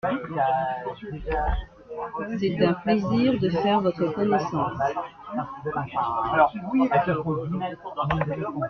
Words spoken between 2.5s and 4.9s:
un plaisir de faire votre connaissance.